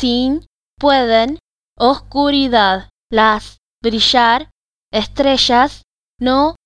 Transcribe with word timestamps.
sin, 0.00 0.46
pueden, 0.78 1.38
oscuridad, 1.76 2.88
las, 3.12 3.58
brillar, 3.82 4.48
estrellas, 4.90 5.82
no 6.18 6.56